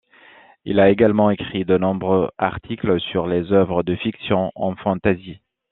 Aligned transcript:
Elle 0.65 0.79
a 0.79 0.89
également 0.89 1.29
écrit 1.29 1.63
de 1.63 1.77
nombreux 1.77 2.31
articles 2.39 2.99
sur 3.01 3.27
les 3.27 3.51
œuvres 3.51 3.83
de 3.83 3.95
fiction 3.95 4.51
en 4.55 4.75
fantasy. 4.75 5.41